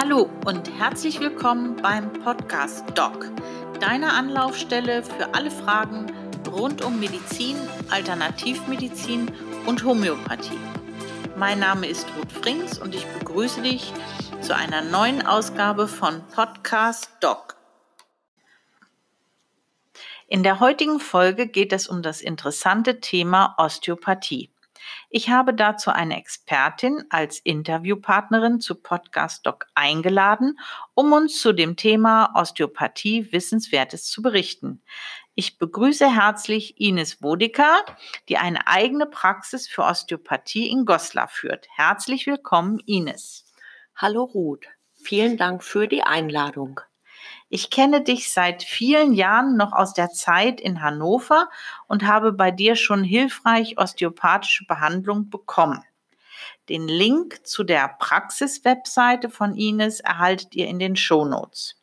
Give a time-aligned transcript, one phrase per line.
[0.00, 3.32] Hallo und herzlich willkommen beim Podcast Doc,
[3.80, 6.06] deiner Anlaufstelle für alle Fragen
[6.48, 7.56] rund um Medizin,
[7.90, 9.28] Alternativmedizin
[9.66, 10.60] und Homöopathie.
[11.36, 13.92] Mein Name ist Ruth Frings und ich begrüße dich
[14.40, 17.56] zu einer neuen Ausgabe von Podcast Doc.
[20.28, 24.52] In der heutigen Folge geht es um das interessante Thema Osteopathie.
[25.10, 30.58] Ich habe dazu eine Expertin als Interviewpartnerin zu Podcast Doc eingeladen,
[30.94, 34.82] um uns zu dem Thema Osteopathie Wissenswertes zu berichten.
[35.34, 37.84] Ich begrüße herzlich Ines Wodika,
[38.28, 41.66] die eine eigene Praxis für Osteopathie in Goslar führt.
[41.76, 43.44] Herzlich willkommen, Ines.
[43.94, 46.80] Hallo Ruth, vielen Dank für die Einladung.
[47.50, 51.48] Ich kenne dich seit vielen Jahren noch aus der Zeit in Hannover
[51.86, 55.82] und habe bei dir schon hilfreich osteopathische Behandlung bekommen.
[56.68, 61.76] Den Link zu der Praxis-Webseite von Ines erhaltet ihr in den Shownotes.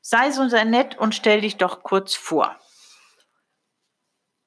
[0.00, 2.56] Sei so sehr nett und stell dich doch kurz vor.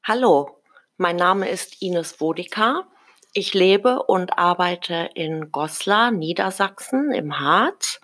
[0.04, 0.64] Hallo,
[0.98, 2.88] mein Name ist Ines Wodika.
[3.34, 8.00] Ich lebe und arbeite in Goslar, Niedersachsen im Harz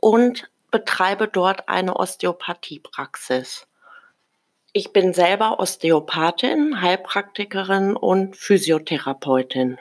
[0.00, 3.68] und betreibe dort eine Osteopathiepraxis.
[4.72, 9.78] Ich bin selber Osteopathin, Heilpraktikerin und Physiotherapeutin.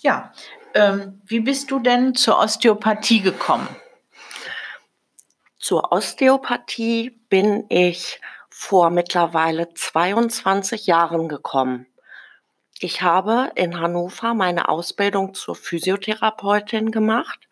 [0.00, 0.32] Ja,
[0.74, 3.68] ähm, wie bist du denn zur Osteopathie gekommen?
[5.60, 8.20] Zur Osteopathie bin ich
[8.50, 11.86] vor mittlerweile 22 Jahren gekommen.
[12.80, 17.47] Ich habe in Hannover meine Ausbildung zur Physiotherapeutin gemacht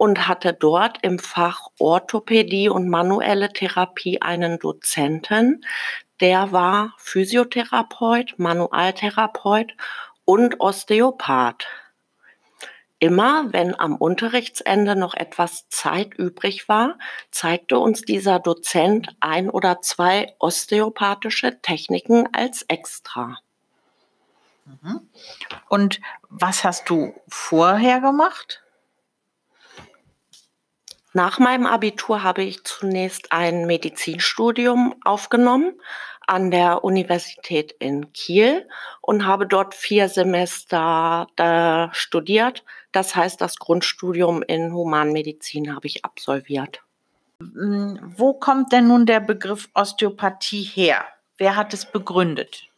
[0.00, 5.62] und hatte dort im Fach Orthopädie und manuelle Therapie einen Dozenten,
[6.20, 9.74] der war Physiotherapeut, Manualtherapeut
[10.24, 11.66] und Osteopath.
[12.98, 16.98] Immer wenn am Unterrichtsende noch etwas Zeit übrig war,
[17.30, 23.36] zeigte uns dieser Dozent ein oder zwei osteopathische Techniken als extra.
[24.64, 25.10] Mhm.
[25.68, 26.00] Und
[26.30, 28.62] was hast du vorher gemacht?
[31.12, 35.74] Nach meinem Abitur habe ich zunächst ein Medizinstudium aufgenommen
[36.26, 38.68] an der Universität in Kiel
[39.00, 42.64] und habe dort vier Semester äh, studiert.
[42.92, 46.82] Das heißt, das Grundstudium in Humanmedizin habe ich absolviert.
[47.40, 51.04] Hm, wo kommt denn nun der Begriff Osteopathie her?
[51.36, 52.68] Wer hat es begründet?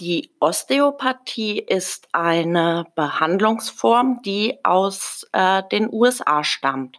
[0.00, 6.98] Die Osteopathie ist eine Behandlungsform, die aus äh, den USA stammt.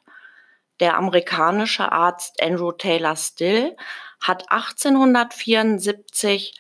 [0.82, 3.78] Der amerikanische Arzt Andrew Taylor Still
[4.20, 6.60] hat 1874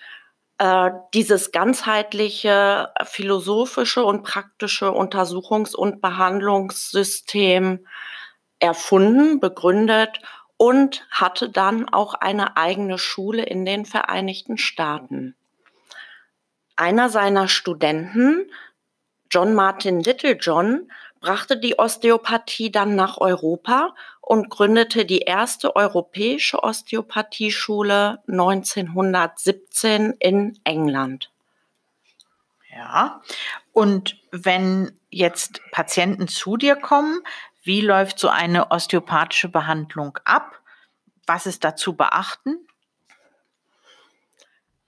[0.59, 7.87] äh, dieses ganzheitliche philosophische und praktische Untersuchungs- und Behandlungssystem
[8.59, 10.21] erfunden, begründet
[10.55, 15.35] und hatte dann auch eine eigene Schule in den Vereinigten Staaten.
[16.75, 18.51] Einer seiner Studenten,
[19.31, 28.21] John Martin Littlejohn, brachte die Osteopathie dann nach Europa und gründete die erste europäische Osteopathieschule
[28.27, 31.31] 1917 in England.
[32.75, 33.21] Ja,
[33.71, 37.21] und wenn jetzt Patienten zu dir kommen,
[37.63, 40.61] wie läuft so eine osteopathische Behandlung ab?
[41.27, 42.57] Was ist da zu beachten?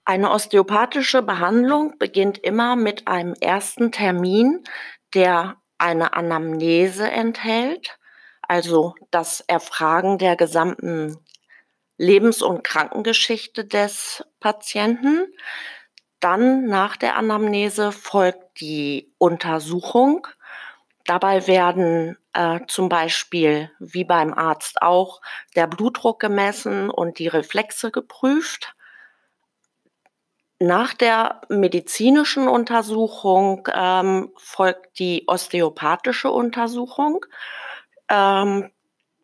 [0.04, 4.64] Eine osteopathische Behandlung beginnt immer mit einem ersten Termin,
[5.14, 7.98] der eine Anamnese enthält,
[8.42, 11.18] also das Erfragen der gesamten
[11.96, 15.26] Lebens- und Krankengeschichte des Patienten.
[16.20, 20.26] Dann nach der Anamnese folgt die Untersuchung.
[21.04, 25.20] Dabei werden äh, zum Beispiel, wie beim Arzt auch,
[25.54, 28.74] der Blutdruck gemessen und die Reflexe geprüft.
[30.60, 37.26] Nach der medizinischen Untersuchung ähm, folgt die osteopathische Untersuchung.
[38.08, 38.70] Ähm,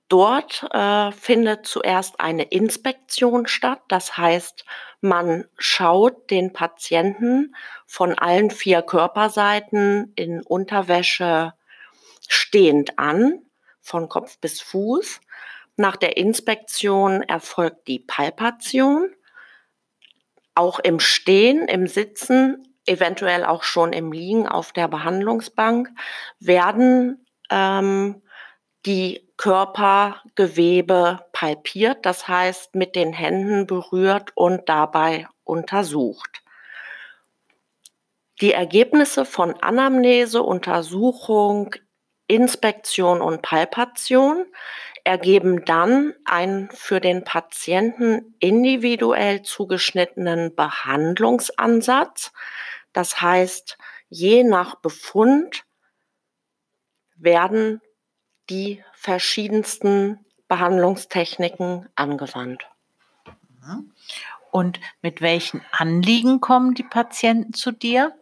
[0.08, 3.81] dort äh, findet zuerst eine Inspektion statt.
[3.88, 4.64] Das heißt,
[5.00, 7.54] man schaut den Patienten
[7.87, 11.54] von allen vier Körperseiten in Unterwäsche
[12.28, 13.38] stehend an,
[13.81, 15.20] von Kopf bis Fuß.
[15.76, 19.14] Nach der Inspektion erfolgt die Palpation
[20.55, 25.88] auch im Stehen, im Sitzen, eventuell auch schon im Liegen auf der Behandlungsbank,
[26.38, 28.23] werden ähm,
[28.87, 36.43] die Körpergewebe palpiert, das heißt mit den Händen berührt und dabei untersucht.
[38.41, 41.75] Die Ergebnisse von Anamnese, Untersuchung,
[42.26, 44.47] Inspektion und Palpation
[45.05, 52.32] ergeben dann einen für den Patienten individuell zugeschnittenen Behandlungsansatz.
[52.93, 55.64] Das heißt, je nach Befund
[57.17, 57.81] werden
[58.49, 62.67] die verschiedensten Behandlungstechniken angewandt.
[64.50, 68.12] Und mit welchen Anliegen kommen die Patienten zu dir?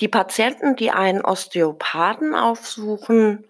[0.00, 3.46] Die Patienten, die einen Osteopathen aufsuchen,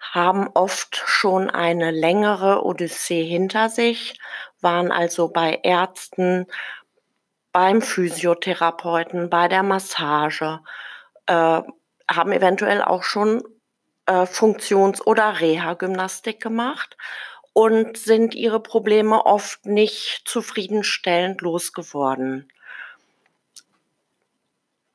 [0.00, 4.18] haben oft schon eine längere Odyssee hinter sich,
[4.60, 6.46] waren also bei Ärzten,
[7.52, 10.60] beim Physiotherapeuten, bei der Massage,
[11.26, 11.62] äh,
[12.10, 13.42] haben eventuell auch schon
[14.06, 16.96] äh, Funktions- oder Reha-Gymnastik gemacht
[17.52, 22.50] und sind ihre Probleme oft nicht zufriedenstellend losgeworden.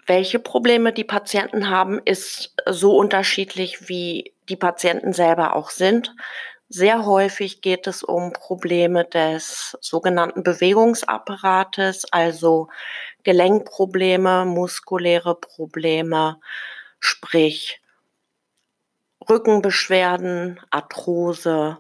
[0.06, 6.16] Welche Probleme die Patienten haben, ist so unterschiedlich, wie die Patienten selber auch sind.
[6.70, 12.70] Sehr häufig geht es um Probleme des sogenannten Bewegungsapparates, also
[13.24, 16.40] Gelenkprobleme, muskuläre Probleme,
[17.00, 17.82] sprich
[19.28, 21.78] Rückenbeschwerden, Arthrose,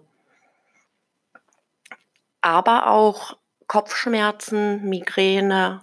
[2.41, 3.37] aber auch
[3.67, 5.81] Kopfschmerzen, Migräne,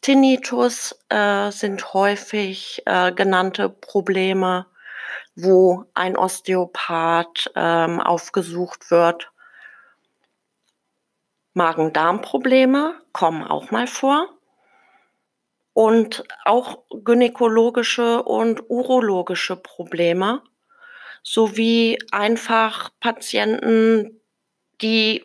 [0.00, 4.66] Tinnitus äh, sind häufig äh, genannte Probleme,
[5.36, 9.30] wo ein Osteopath ähm, aufgesucht wird.
[11.52, 14.28] Magen-Darm-Probleme kommen auch mal vor.
[15.72, 20.42] Und auch gynäkologische und urologische Probleme
[21.22, 24.20] sowie einfach Patienten,
[24.80, 25.24] die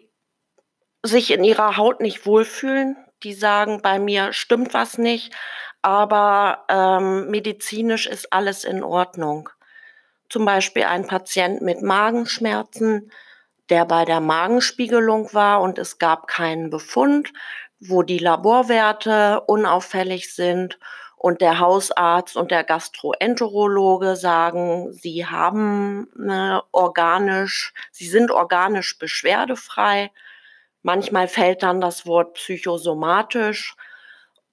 [1.03, 5.33] sich in ihrer Haut nicht wohlfühlen, die sagen, bei mir stimmt was nicht,
[5.81, 9.49] aber ähm, medizinisch ist alles in Ordnung.
[10.29, 13.11] Zum Beispiel ein Patient mit Magenschmerzen,
[13.69, 17.33] der bei der Magenspiegelung war und es gab keinen Befund,
[17.79, 20.79] wo die Laborwerte unauffällig sind
[21.17, 30.11] und der Hausarzt und der Gastroenterologe sagen, sie haben eine organisch, sie sind organisch beschwerdefrei.
[30.85, 33.75] Manchmal fällt dann das Wort psychosomatisch.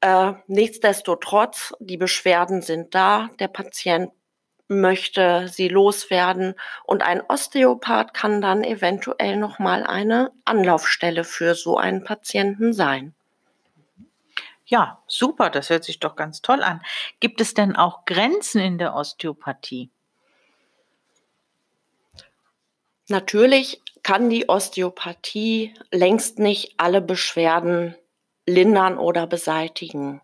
[0.00, 3.28] Äh, nichtsdestotrotz, die Beschwerden sind da.
[3.38, 4.10] Der Patient
[4.66, 11.76] möchte sie loswerden und ein Osteopath kann dann eventuell noch mal eine Anlaufstelle für so
[11.76, 13.14] einen Patienten sein.
[14.64, 16.80] Ja, super, das hört sich doch ganz toll an.
[17.20, 19.90] Gibt es denn auch Grenzen in der Osteopathie?
[23.08, 27.94] Natürlich kann die Osteopathie längst nicht alle Beschwerden
[28.46, 30.20] lindern oder beseitigen.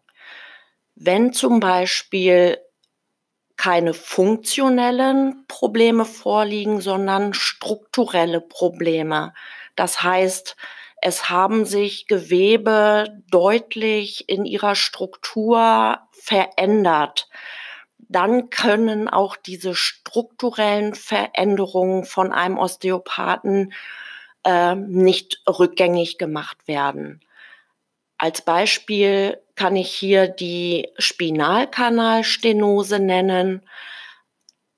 [0.94, 2.58] Wenn zum Beispiel
[3.56, 9.34] keine funktionellen Probleme vorliegen, sondern strukturelle Probleme.
[9.74, 10.56] Das heißt,
[11.02, 17.28] es haben sich Gewebe deutlich in ihrer Struktur verändert.
[18.08, 23.72] Dann können auch diese strukturellen Veränderungen von einem Osteopathen
[24.44, 27.20] äh, nicht rückgängig gemacht werden.
[28.16, 33.62] Als Beispiel kann ich hier die Spinalkanalstenose nennen.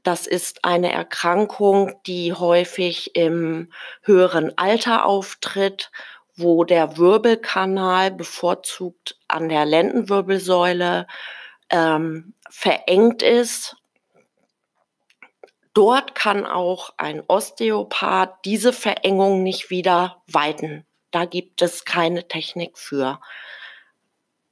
[0.03, 3.71] Das ist eine Erkrankung, die häufig im
[4.03, 5.93] höheren Alter auftritt,
[6.37, 11.07] wo der Wirbelkanal bevorzugt an der Lendenwirbelsäule
[11.71, 13.77] ähm, verengt ist.
[15.73, 20.85] Dort kann auch ein Osteopath diese Verengung nicht wieder weiten.
[21.11, 23.21] Da gibt es keine Technik für.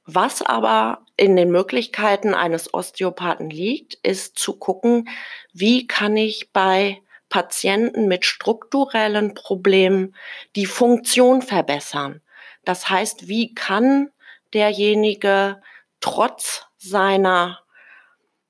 [0.05, 5.07] Was aber in den Möglichkeiten eines Osteopathen liegt, ist zu gucken,
[5.53, 10.15] wie kann ich bei Patienten mit strukturellen Problemen
[10.55, 12.21] die Funktion verbessern.
[12.65, 14.09] Das heißt, wie kann
[14.53, 15.61] derjenige
[16.01, 17.59] trotz seiner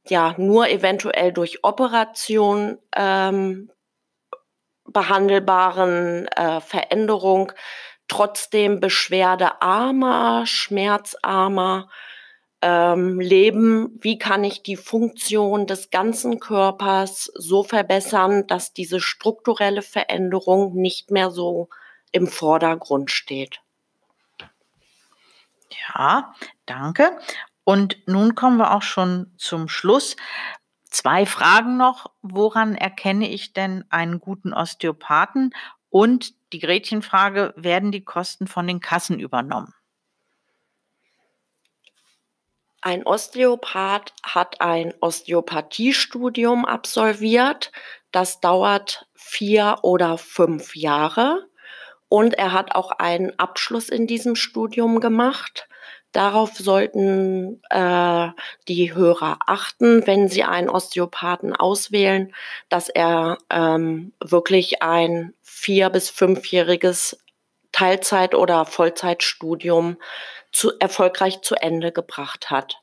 [0.08, 3.70] ja nur eventuell durch Operation ähm,
[4.86, 7.52] behandelbaren äh, Veränderung
[8.08, 11.90] trotzdem beschwerdearmer, schmerzarmer
[12.62, 13.98] ähm, leben?
[14.02, 21.12] Wie kann ich die Funktion des ganzen Körpers so verbessern, dass diese strukturelle Veränderung nicht
[21.12, 21.70] mehr so
[22.12, 23.62] im Vordergrund steht?
[25.94, 26.34] Ja,
[26.66, 27.18] danke.
[27.70, 30.16] Und nun kommen wir auch schon zum Schluss.
[30.90, 32.08] Zwei Fragen noch.
[32.24, 35.54] Woran erkenne ich denn einen guten Osteopathen
[35.92, 39.76] und die Gretchenfrage, werden die Kosten von den Kassen übernommen?
[42.82, 47.72] Ein Osteopath hat ein Osteopathiestudium absolviert.
[48.12, 51.48] Das dauert vier oder fünf Jahre.
[52.08, 55.70] Und er hat auch einen Abschluss in diesem Studium gemacht.
[56.12, 58.28] Darauf sollten äh,
[58.68, 62.34] die Hörer achten, wenn sie einen Osteopathen auswählen,
[62.68, 67.20] dass er ähm, wirklich ein vier- bis fünfjähriges
[67.72, 69.98] Teilzeit- oder Vollzeitstudium
[70.52, 72.82] zu, erfolgreich zu Ende gebracht hat.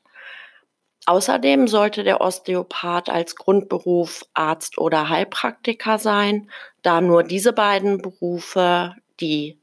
[1.05, 6.49] Außerdem sollte der Osteopath als Grundberuf Arzt oder Heilpraktiker sein,
[6.81, 9.59] da nur diese beiden Berufe die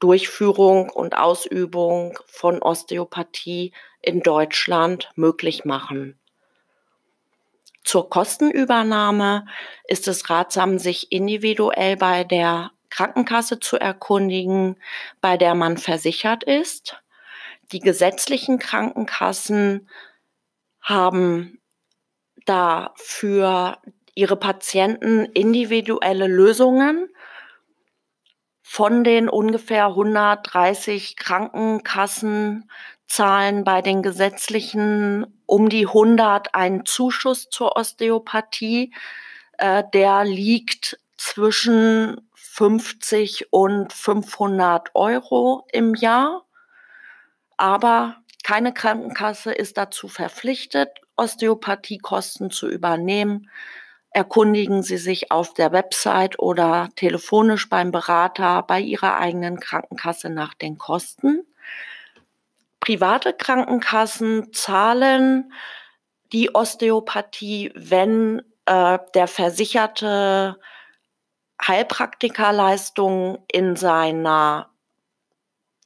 [0.00, 3.72] Durchführung und Ausübung von Osteopathie
[4.02, 6.18] in Deutschland möglich machen.
[7.84, 9.46] Zur Kostenübernahme
[9.86, 14.76] ist es ratsam, sich individuell bei der Krankenkasse zu erkundigen,
[15.20, 17.02] bei der man versichert ist.
[17.72, 19.88] Die gesetzlichen Krankenkassen
[20.80, 21.60] haben
[22.46, 23.78] da für
[24.14, 27.08] ihre Patienten individuelle Lösungen
[28.66, 38.94] von den ungefähr 130 Krankenkassenzahlen bei den gesetzlichen um die 100 einen Zuschuss zur Osteopathie.
[39.58, 46.46] Äh, der liegt zwischen 50 und 500 Euro im Jahr.
[47.58, 53.50] Aber keine Krankenkasse ist dazu verpflichtet, Osteopathiekosten zu übernehmen
[54.14, 60.54] erkundigen Sie sich auf der Website oder telefonisch beim Berater bei Ihrer eigenen Krankenkasse nach
[60.54, 61.44] den Kosten.
[62.78, 65.52] Private Krankenkassen zahlen
[66.32, 70.60] die Osteopathie, wenn äh, der Versicherte
[71.66, 74.70] Heilpraktikerleistungen in seiner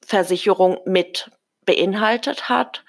[0.05, 1.31] Versicherung mit
[1.65, 2.85] beinhaltet hat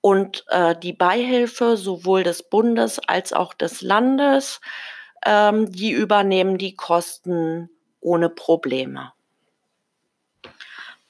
[0.00, 4.60] und äh, die Beihilfe sowohl des Bundes als auch des Landes,
[5.24, 9.12] ähm, die übernehmen die Kosten ohne Probleme.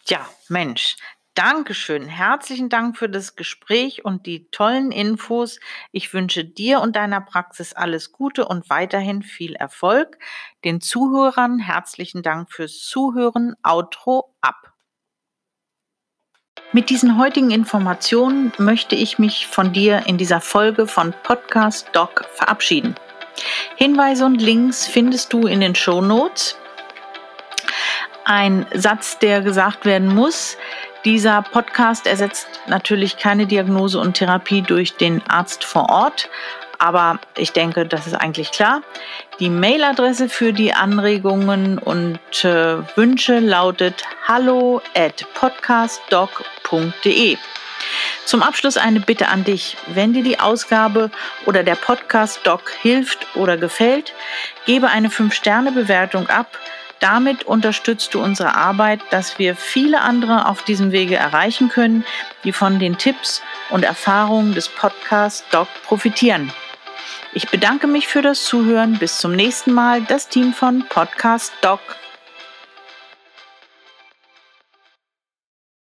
[0.06, 0.96] Ja, Mensch,
[1.34, 2.08] Dankeschön.
[2.08, 5.60] Herzlichen Dank für das Gespräch und die tollen Infos.
[5.92, 10.18] Ich wünsche dir und deiner Praxis alles Gute und weiterhin viel Erfolg.
[10.64, 13.54] Den Zuhörern herzlichen Dank fürs Zuhören.
[13.62, 14.72] Outro ab.
[16.72, 22.24] Mit diesen heutigen Informationen möchte ich mich von dir in dieser Folge von Podcast Doc
[22.34, 22.94] verabschieden.
[23.74, 26.56] Hinweise und Links findest du in den Show Notes.
[28.24, 30.56] Ein Satz, der gesagt werden muss.
[31.04, 36.28] Dieser Podcast ersetzt natürlich keine Diagnose und Therapie durch den Arzt vor Ort,
[36.80, 38.82] aber ich denke, das ist eigentlich klar.
[39.38, 47.36] Die Mailadresse für die Anregungen und äh, Wünsche lautet hallo at podcastdoc.de.
[48.24, 49.76] Zum Abschluss eine Bitte an dich.
[49.88, 51.10] Wenn dir die Ausgabe
[51.46, 54.14] oder der Podcast Doc hilft oder gefällt,
[54.66, 56.58] gebe eine 5-Sterne-Bewertung ab.
[57.00, 62.04] Damit unterstützt du unsere Arbeit, dass wir viele andere auf diesem Wege erreichen können,
[62.44, 66.52] die von den Tipps und Erfahrungen des Podcast Doc profitieren.
[67.32, 68.98] Ich bedanke mich für das Zuhören.
[68.98, 70.02] Bis zum nächsten Mal.
[70.02, 71.80] Das Team von Podcast Doc.